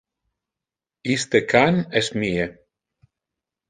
Iste 1.17 1.43
can 1.53 1.79
es 2.03 2.13
mie. 2.19 2.53